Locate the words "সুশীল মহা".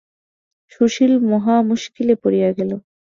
0.71-1.55